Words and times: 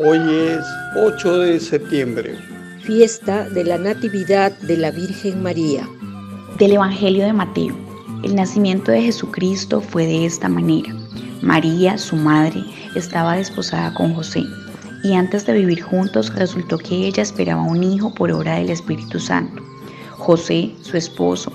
Hoy 0.00 0.18
es 0.18 0.64
8 0.94 1.38
de 1.38 1.58
septiembre. 1.58 2.38
Fiesta 2.84 3.48
de 3.48 3.64
la 3.64 3.78
Natividad 3.78 4.56
de 4.60 4.76
la 4.76 4.92
Virgen 4.92 5.42
María. 5.42 5.88
Del 6.56 6.74
Evangelio 6.74 7.24
de 7.24 7.32
Mateo. 7.32 7.74
El 8.22 8.36
nacimiento 8.36 8.92
de 8.92 9.02
Jesucristo 9.02 9.80
fue 9.80 10.06
de 10.06 10.24
esta 10.24 10.48
manera. 10.48 10.94
María, 11.42 11.98
su 11.98 12.14
madre, 12.14 12.62
estaba 12.94 13.38
desposada 13.38 13.92
con 13.94 14.14
José 14.14 14.44
y 15.02 15.14
antes 15.14 15.44
de 15.46 15.54
vivir 15.54 15.82
juntos 15.82 16.32
resultó 16.32 16.78
que 16.78 17.08
ella 17.08 17.24
esperaba 17.24 17.62
un 17.62 17.82
hijo 17.82 18.14
por 18.14 18.30
obra 18.30 18.54
del 18.54 18.70
Espíritu 18.70 19.18
Santo. 19.18 19.64
José, 20.12 20.70
su 20.80 20.96
esposo, 20.96 21.52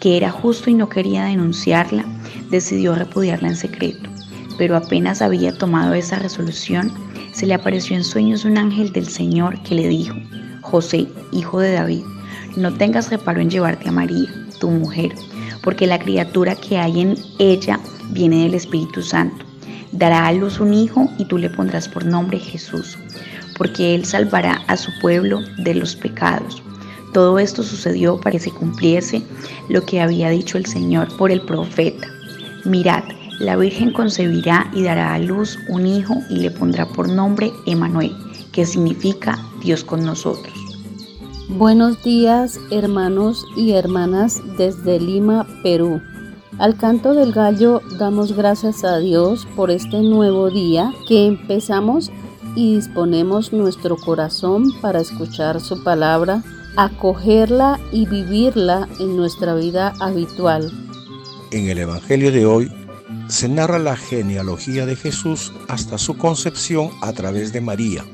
que 0.00 0.16
era 0.16 0.30
justo 0.30 0.70
y 0.70 0.74
no 0.74 0.88
quería 0.88 1.24
denunciarla, 1.24 2.06
decidió 2.48 2.94
repudiarla 2.94 3.48
en 3.48 3.56
secreto. 3.56 4.08
Pero 4.56 4.74
apenas 4.74 5.20
había 5.20 5.52
tomado 5.52 5.92
esa 5.92 6.18
resolución, 6.18 6.90
se 7.34 7.46
le 7.46 7.54
apareció 7.54 7.96
en 7.96 8.04
sueños 8.04 8.44
un 8.44 8.56
ángel 8.56 8.92
del 8.92 9.08
Señor 9.08 9.60
que 9.64 9.74
le 9.74 9.88
dijo, 9.88 10.14
José, 10.62 11.08
hijo 11.32 11.58
de 11.58 11.72
David, 11.72 12.04
no 12.56 12.72
tengas 12.72 13.10
reparo 13.10 13.40
en 13.40 13.50
llevarte 13.50 13.88
a 13.88 13.92
María, 13.92 14.32
tu 14.60 14.70
mujer, 14.70 15.12
porque 15.62 15.88
la 15.88 15.98
criatura 15.98 16.54
que 16.54 16.78
hay 16.78 17.00
en 17.00 17.16
ella 17.40 17.80
viene 18.10 18.44
del 18.44 18.54
Espíritu 18.54 19.02
Santo. 19.02 19.44
Dará 19.90 20.26
a 20.26 20.32
luz 20.32 20.60
un 20.60 20.72
hijo 20.72 21.10
y 21.18 21.24
tú 21.24 21.36
le 21.36 21.50
pondrás 21.50 21.88
por 21.88 22.04
nombre 22.04 22.38
Jesús, 22.38 22.96
porque 23.58 23.96
él 23.96 24.04
salvará 24.04 24.62
a 24.68 24.76
su 24.76 24.92
pueblo 25.00 25.40
de 25.58 25.74
los 25.74 25.96
pecados. 25.96 26.62
Todo 27.12 27.38
esto 27.40 27.64
sucedió 27.64 28.18
para 28.18 28.32
que 28.32 28.40
se 28.40 28.50
cumpliese 28.50 29.22
lo 29.68 29.84
que 29.84 30.00
había 30.00 30.30
dicho 30.30 30.56
el 30.56 30.66
Señor 30.66 31.16
por 31.16 31.32
el 31.32 31.40
profeta. 31.40 32.06
Mirad, 32.64 33.04
la 33.38 33.56
Virgen 33.56 33.92
concebirá 33.92 34.70
y 34.72 34.82
dará 34.82 35.14
a 35.14 35.18
luz 35.18 35.58
un 35.68 35.86
hijo 35.86 36.16
y 36.30 36.36
le 36.40 36.50
pondrá 36.50 36.86
por 36.86 37.08
nombre 37.08 37.52
Emanuel, 37.66 38.16
que 38.52 38.66
significa 38.66 39.38
Dios 39.62 39.84
con 39.84 40.04
nosotros. 40.04 40.54
Buenos 41.48 42.02
días 42.02 42.58
hermanos 42.70 43.44
y 43.56 43.72
hermanas 43.72 44.40
desde 44.56 44.98
Lima, 44.98 45.46
Perú. 45.62 46.00
Al 46.58 46.76
canto 46.76 47.14
del 47.14 47.32
gallo 47.32 47.82
damos 47.98 48.36
gracias 48.36 48.84
a 48.84 48.98
Dios 48.98 49.46
por 49.56 49.70
este 49.70 50.00
nuevo 50.00 50.50
día 50.50 50.92
que 51.08 51.26
empezamos 51.26 52.12
y 52.54 52.76
disponemos 52.76 53.52
nuestro 53.52 53.96
corazón 53.96 54.70
para 54.80 55.00
escuchar 55.00 55.60
su 55.60 55.82
palabra 55.82 56.42
acogerla 56.76 57.78
y 57.92 58.06
vivirla 58.06 58.88
en 58.98 59.16
nuestra 59.16 59.54
vida 59.54 59.92
habitual. 60.00 60.70
En 61.50 61.68
el 61.68 61.78
Evangelio 61.78 62.32
de 62.32 62.46
hoy 62.46 62.72
se 63.34 63.48
narra 63.48 63.80
la 63.80 63.96
genealogía 63.96 64.86
de 64.86 64.94
Jesús 64.94 65.52
hasta 65.66 65.98
su 65.98 66.16
concepción 66.16 66.90
a 67.02 67.12
través 67.12 67.52
de 67.52 67.60
María, 67.60 68.04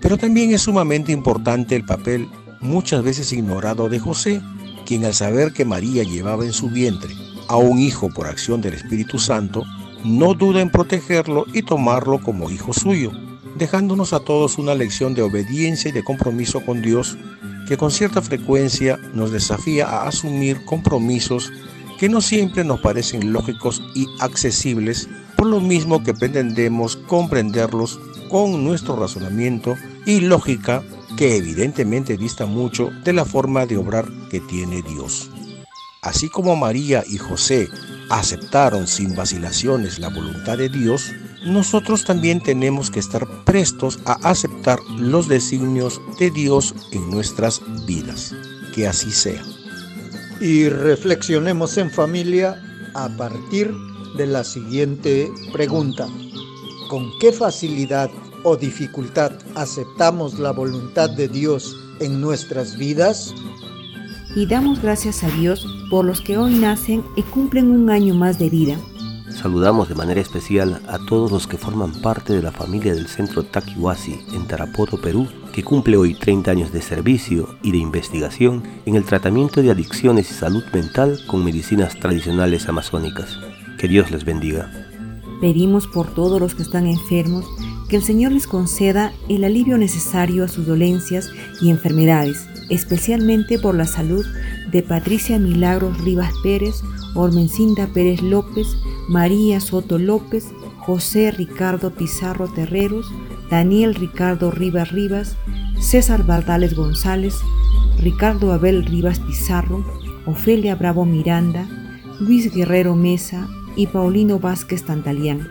pero 0.00 0.16
también 0.16 0.54
es 0.54 0.62
sumamente 0.62 1.12
importante 1.12 1.76
el 1.76 1.84
papel 1.84 2.26
muchas 2.62 3.04
veces 3.04 3.34
ignorado 3.34 3.90
de 3.90 3.98
José, 3.98 4.40
quien 4.86 5.04
al 5.04 5.12
saber 5.12 5.52
que 5.52 5.66
María 5.66 6.04
llevaba 6.04 6.46
en 6.46 6.54
su 6.54 6.70
vientre 6.70 7.14
a 7.48 7.56
un 7.56 7.78
hijo 7.78 8.08
por 8.08 8.26
acción 8.26 8.62
del 8.62 8.72
Espíritu 8.72 9.18
Santo, 9.18 9.62
no 10.04 10.32
duda 10.32 10.62
en 10.62 10.70
protegerlo 10.70 11.44
y 11.52 11.60
tomarlo 11.60 12.22
como 12.22 12.50
hijo 12.50 12.72
suyo, 12.72 13.12
dejándonos 13.58 14.14
a 14.14 14.20
todos 14.20 14.56
una 14.56 14.74
lección 14.74 15.12
de 15.12 15.20
obediencia 15.20 15.90
y 15.90 15.92
de 15.92 16.02
compromiso 16.02 16.64
con 16.64 16.80
Dios 16.80 17.18
que 17.68 17.76
con 17.76 17.90
cierta 17.90 18.22
frecuencia 18.22 18.98
nos 19.12 19.32
desafía 19.32 19.86
a 19.86 20.08
asumir 20.08 20.64
compromisos 20.64 21.52
que 22.02 22.08
no 22.08 22.20
siempre 22.20 22.64
nos 22.64 22.80
parecen 22.80 23.32
lógicos 23.32 23.80
y 23.94 24.08
accesibles, 24.18 25.08
por 25.36 25.46
lo 25.46 25.60
mismo 25.60 26.02
que 26.02 26.12
pretendemos 26.12 26.96
comprenderlos 26.96 28.00
con 28.28 28.64
nuestro 28.64 28.96
razonamiento 28.96 29.76
y 30.04 30.18
lógica 30.18 30.82
que 31.16 31.36
evidentemente 31.36 32.16
dista 32.16 32.44
mucho 32.44 32.90
de 33.04 33.12
la 33.12 33.24
forma 33.24 33.66
de 33.66 33.76
obrar 33.76 34.08
que 34.32 34.40
tiene 34.40 34.82
Dios. 34.82 35.30
Así 36.02 36.28
como 36.28 36.56
María 36.56 37.04
y 37.08 37.18
José 37.18 37.68
aceptaron 38.10 38.88
sin 38.88 39.14
vacilaciones 39.14 40.00
la 40.00 40.08
voluntad 40.08 40.58
de 40.58 40.70
Dios, 40.70 41.12
nosotros 41.46 42.04
también 42.04 42.40
tenemos 42.40 42.90
que 42.90 42.98
estar 42.98 43.28
prestos 43.44 44.00
a 44.06 44.14
aceptar 44.28 44.80
los 44.98 45.28
designios 45.28 46.00
de 46.18 46.32
Dios 46.32 46.74
en 46.90 47.08
nuestras 47.12 47.62
vidas. 47.86 48.34
Que 48.74 48.88
así 48.88 49.12
sea. 49.12 49.40
Y 50.42 50.68
reflexionemos 50.68 51.78
en 51.78 51.88
familia 51.88 52.60
a 52.94 53.08
partir 53.16 53.72
de 54.16 54.26
la 54.26 54.42
siguiente 54.42 55.32
pregunta. 55.52 56.08
¿Con 56.90 57.16
qué 57.20 57.32
facilidad 57.32 58.10
o 58.42 58.56
dificultad 58.56 59.30
aceptamos 59.54 60.40
la 60.40 60.50
voluntad 60.50 61.08
de 61.10 61.28
Dios 61.28 61.76
en 62.00 62.20
nuestras 62.20 62.76
vidas? 62.76 63.32
Y 64.34 64.46
damos 64.46 64.82
gracias 64.82 65.22
a 65.22 65.30
Dios 65.30 65.64
por 65.88 66.04
los 66.04 66.20
que 66.20 66.36
hoy 66.36 66.56
nacen 66.56 67.04
y 67.14 67.22
cumplen 67.22 67.70
un 67.70 67.88
año 67.88 68.14
más 68.14 68.40
de 68.40 68.50
vida 68.50 68.76
Saludamos 69.34 69.88
de 69.88 69.94
manera 69.94 70.20
especial 70.20 70.80
a 70.86 70.98
todos 70.98 71.32
los 71.32 71.46
que 71.46 71.56
forman 71.56 71.92
parte 72.02 72.34
de 72.34 72.42
la 72.42 72.52
familia 72.52 72.94
del 72.94 73.08
Centro 73.08 73.42
Takiwasi 73.42 74.20
en 74.34 74.46
Tarapoto, 74.46 75.00
Perú, 75.00 75.26
que 75.52 75.62
cumple 75.62 75.96
hoy 75.96 76.14
30 76.14 76.50
años 76.50 76.72
de 76.72 76.82
servicio 76.82 77.48
y 77.62 77.72
de 77.72 77.78
investigación 77.78 78.62
en 78.86 78.96
el 78.96 79.04
tratamiento 79.04 79.62
de 79.62 79.70
adicciones 79.70 80.30
y 80.30 80.34
salud 80.34 80.64
mental 80.72 81.20
con 81.26 81.44
medicinas 81.44 81.98
tradicionales 81.98 82.68
amazónicas. 82.68 83.38
Que 83.78 83.88
Dios 83.88 84.10
les 84.10 84.24
bendiga. 84.24 84.70
Pedimos 85.40 85.86
por 85.86 86.14
todos 86.14 86.40
los 86.40 86.54
que 86.54 86.62
están 86.62 86.86
enfermos 86.86 87.44
que 87.88 87.96
el 87.96 88.02
Señor 88.02 88.32
les 88.32 88.46
conceda 88.46 89.12
el 89.28 89.44
alivio 89.44 89.76
necesario 89.76 90.44
a 90.44 90.48
sus 90.48 90.66
dolencias 90.66 91.30
y 91.60 91.68
enfermedades, 91.68 92.48
especialmente 92.70 93.58
por 93.58 93.74
la 93.74 93.86
salud 93.86 94.24
de 94.70 94.82
Patricia 94.82 95.38
Milagros 95.38 96.00
Rivas 96.00 96.32
Pérez, 96.42 96.76
Ormencinda 97.14 97.86
Pérez 97.88 98.22
López, 98.22 98.66
María 99.08 99.60
Soto 99.60 99.98
López, 99.98 100.46
José 100.78 101.32
Ricardo 101.32 101.90
Pizarro 101.90 102.48
Terreros, 102.48 103.12
Daniel 103.52 103.94
Ricardo 103.94 104.50
Rivas 104.50 104.92
Rivas, 104.92 105.36
César 105.78 106.24
Bardales 106.24 106.74
González, 106.74 107.34
Ricardo 107.98 108.50
Abel 108.50 108.82
Rivas 108.82 109.20
Pizarro, 109.20 109.84
Ofelia 110.24 110.74
Bravo 110.74 111.04
Miranda, 111.04 111.68
Luis 112.18 112.50
Guerrero 112.50 112.96
Mesa 112.96 113.46
y 113.76 113.88
Paulino 113.88 114.38
Vázquez 114.38 114.84
Tantalián. 114.84 115.50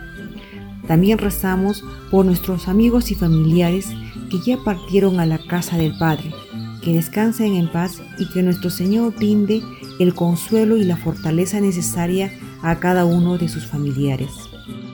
También 0.88 1.20
rezamos 1.20 1.84
por 2.10 2.26
nuestros 2.26 2.68
amigos 2.68 3.12
y 3.12 3.16
familiares 3.16 3.90
que 4.32 4.40
ya 4.40 4.58
partieron 4.58 5.20
a 5.20 5.28
la 5.28 5.38
casa 5.38 5.78
del 5.78 5.96
Padre, 6.00 6.34
que 6.84 6.96
descansen 6.96 7.54
en 7.54 7.72
paz 7.72 8.02
y 8.18 8.28
que 8.30 8.42
nuestro 8.42 8.72
Señor 8.72 9.14
brinde 9.14 9.62
el 10.00 10.16
consuelo 10.16 10.76
y 10.76 10.86
la 10.86 10.98
fortaleza 10.98 11.62
necesaria 11.62 12.32
a 12.64 12.80
cada 12.80 13.06
uno 13.06 13.38
de 13.38 13.48
sus 13.48 13.68
familiares. 13.68 14.51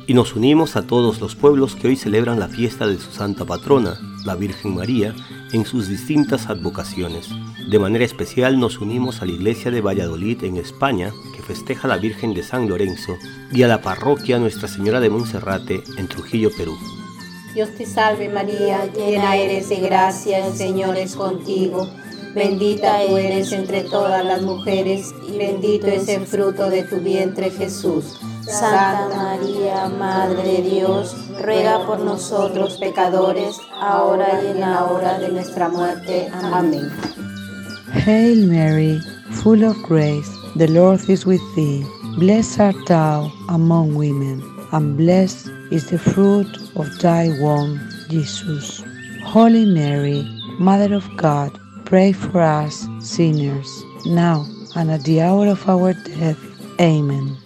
Y 0.07 0.13
nos 0.13 0.37
unimos 0.37 0.77
a 0.77 0.87
todos 0.87 1.19
los 1.19 1.35
pueblos 1.35 1.75
que 1.75 1.89
hoy 1.89 1.97
celebran 1.97 2.39
la 2.39 2.47
fiesta 2.47 2.87
de 2.87 2.97
su 2.97 3.11
santa 3.11 3.43
patrona, 3.43 3.99
la 4.25 4.35
Virgen 4.35 4.73
María, 4.73 5.13
en 5.51 5.65
sus 5.65 5.89
distintas 5.89 6.47
advocaciones. 6.47 7.27
De 7.69 7.77
manera 7.77 8.05
especial 8.05 8.57
nos 8.57 8.79
unimos 8.79 9.21
a 9.21 9.25
la 9.25 9.33
iglesia 9.33 9.69
de 9.69 9.81
Valladolid 9.81 10.45
en 10.45 10.55
España, 10.55 11.11
que 11.35 11.43
festeja 11.43 11.89
la 11.89 11.97
Virgen 11.97 12.33
de 12.33 12.41
San 12.41 12.69
Lorenzo, 12.69 13.17
y 13.51 13.63
a 13.63 13.67
la 13.67 13.81
parroquia 13.81 14.39
Nuestra 14.39 14.69
Señora 14.69 15.01
de 15.01 15.09
Monserrate 15.09 15.83
en 15.97 16.07
Trujillo, 16.07 16.51
Perú. 16.55 16.77
Dios 17.53 17.69
te 17.77 17.85
salve 17.85 18.29
María, 18.29 18.85
llena 18.93 19.35
eres 19.35 19.67
de 19.67 19.81
gracia, 19.81 20.47
el 20.47 20.53
Señor 20.53 20.95
es 20.95 21.17
contigo. 21.17 21.85
Bendita 22.33 22.99
tú 23.05 23.17
eres 23.17 23.51
entre 23.51 23.81
todas 23.81 24.23
las 24.23 24.41
mujeres 24.41 25.13
y 25.27 25.37
bendito 25.37 25.87
es 25.87 26.07
el 26.07 26.25
fruto 26.25 26.69
de 26.69 26.83
tu 26.83 26.97
vientre 26.97 27.49
Jesús. 27.49 28.19
Santa 28.47 29.09
María, 29.13 29.89
Madre 29.89 30.41
de 30.41 30.69
Dios, 30.69 31.15
ruega 31.41 31.85
por 31.85 31.99
nosotros 31.99 32.77
pecadores, 32.79 33.57
ahora 33.81 34.41
y 34.41 34.51
en 34.51 34.61
la 34.61 34.85
hora 34.85 35.19
de 35.19 35.29
nuestra 35.29 35.67
muerte. 35.67 36.29
Amén. 36.53 36.89
Hail 38.05 38.47
Mary, 38.47 38.99
full 39.43 39.63
of 39.63 39.75
grace, 39.83 40.29
the 40.55 40.67
Lord 40.69 41.01
is 41.09 41.25
with 41.25 41.41
thee. 41.55 41.85
Blessed 42.17 42.59
art 42.61 42.75
thou 42.87 43.31
among 43.49 43.95
women, 43.95 44.41
and 44.71 44.95
blessed 44.97 45.49
is 45.69 45.89
the 45.89 45.99
fruit 45.99 46.47
of 46.75 46.87
thy 46.99 47.29
womb, 47.41 47.79
Jesus. 48.09 48.81
Holy 49.23 49.65
Mary, 49.65 50.23
Mother 50.57 50.95
of 50.95 51.05
God, 51.17 51.59
pray 51.85 52.13
for 52.13 52.41
us 52.41 52.87
sinners, 53.01 53.83
now 54.05 54.45
and 54.75 54.89
at 54.89 55.03
the 55.03 55.21
hour 55.21 55.47
of 55.47 55.67
our 55.67 55.93
death. 55.93 56.39
Amen. 56.79 57.37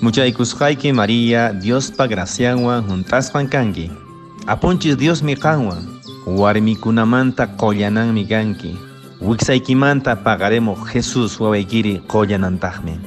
Muchaykusqayki 0.00 0.92
María, 0.92 1.52
Dios 1.52 1.90
pagracianwan 1.90 2.86
juntaspan 2.88 3.48
kanki. 3.48 3.90
Apunchis 4.46 4.96
Dios 4.96 5.22
miqanwan, 5.22 6.00
warmikunamanta 6.26 7.56
qollanan 7.56 8.14
kanki. 8.28 8.78
Wiksaykimanta 9.20 10.16
pagaremos 10.22 10.78
Jesús 10.88 11.40
wawaykiri 11.40 12.02
qollanantaqmi. 12.06 12.98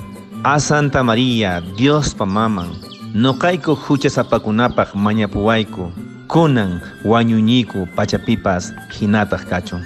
A 0.44 0.60
Santa 0.60 1.04
María, 1.04 1.62
Dios 1.78 2.16
pamaman, 2.16 2.69
no 3.13 3.34
kaiko 3.38 3.75
hucha 3.75 4.10
sapakunapaq 4.10 4.95
mañapuwayku. 4.95 5.92
kunan 6.28 6.81
wañuñiku 7.06 7.88
pachapipas 7.95 8.74
hinatas 9.00 9.45
cacho. 9.45 9.80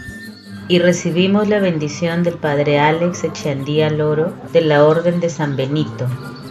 Y 0.68 0.80
recibimos 0.80 1.48
la 1.48 1.60
bendición 1.60 2.24
del 2.24 2.36
Padre 2.36 2.80
Alex 2.80 3.24
Echandía 3.24 3.90
Loro 3.90 4.34
de 4.54 4.62
la 4.62 4.84
Orden 4.84 5.20
de 5.20 5.30
San 5.30 5.56
Benito, 5.56 6.08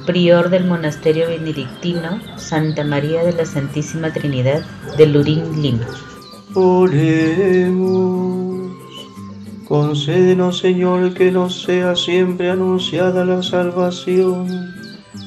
prior 0.06 0.50
del 0.50 0.67
Monasterio 0.67 1.29
Benedictino 1.29 2.20
Santa 2.37 2.85
María 2.85 3.23
de 3.25 3.32
la 3.32 3.47
Santísima 3.47 4.12
Trinidad 4.12 4.62
de 4.97 5.06
Lurín, 5.06 5.62
Lima. 5.62 5.87
Oremos. 6.55 8.11
Concédenos, 9.69 10.58
Señor, 10.58 11.14
que 11.14 11.31
nos 11.31 11.62
sea 11.62 11.94
siempre 11.94 12.50
anunciada 12.50 13.25
la 13.25 13.41
salvación, 13.41 14.49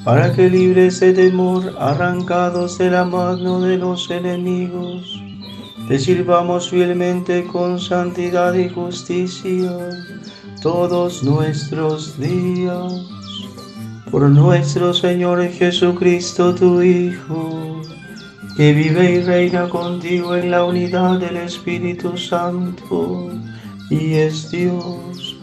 para 0.04 0.34
que 0.34 0.50
libres 0.50 1.00
de 1.00 1.14
temor, 1.14 1.74
arrancados 1.80 2.78
de 2.78 2.92
la 2.92 3.06
mano 3.06 3.62
de 3.62 3.78
los 3.78 4.10
enemigos, 4.12 5.24
te 5.88 5.98
sirvamos 5.98 6.70
fielmente 6.70 7.46
con 7.46 7.80
santidad 7.80 8.54
y 8.54 8.68
justicia 8.68 9.72
todos 10.62 11.24
nuestros 11.24 12.20
días. 12.20 13.23
Por 14.13 14.30
nuestro 14.30 14.94
Señor 14.94 15.44
Jesucristo, 15.50 16.54
tu 16.54 16.83
Hijo, 16.83 17.81
que 18.56 18.71
vive 18.71 19.13
y 19.13 19.24
reina 19.24 19.68
contigo 19.68 20.36
en 20.36 20.51
la 20.51 20.65
unidad 20.65 21.18
del 21.18 21.38
Espíritu 21.38 22.15
Santo 22.15 23.31
y 23.89 24.13
es 24.13 24.51
Dios 24.51 25.36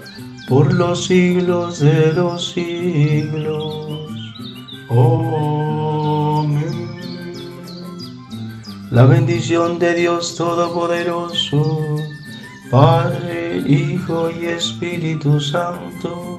por 0.48 0.72
los 0.72 1.06
siglos 1.06 1.80
de 1.80 2.12
los 2.12 2.52
siglos. 2.52 4.08
Amén. 4.88 5.90
La 8.92 9.04
bendición 9.04 9.80
de 9.80 9.94
Dios 9.94 10.36
Todopoderoso, 10.36 11.96
Padre, 12.70 13.64
Hijo 13.66 14.30
y 14.30 14.46
Espíritu 14.46 15.40
Santo, 15.40 16.38